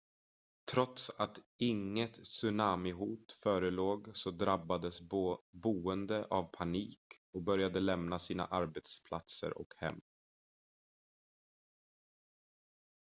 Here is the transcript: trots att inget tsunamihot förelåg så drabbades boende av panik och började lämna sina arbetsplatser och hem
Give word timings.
trots 0.71 1.09
att 1.09 1.39
inget 1.57 2.13
tsunamihot 2.23 3.37
förelåg 3.43 4.11
så 4.17 4.31
drabbades 4.31 5.01
boende 5.51 6.25
av 6.25 6.43
panik 6.43 7.01
och 7.33 7.41
började 7.43 7.79
lämna 7.79 8.19
sina 8.19 8.45
arbetsplatser 8.45 9.57
och 9.57 9.73
hem 9.77 10.01